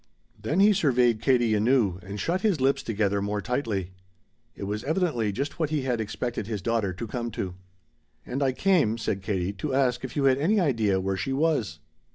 [0.41, 3.91] Then he surveyed Katie anew and shut his lips together more tightly.
[4.55, 7.53] It was evidently just what he had expected his daughter to come to.
[8.25, 11.77] "And I came," said Katie, "to ask if you had any idea where she was."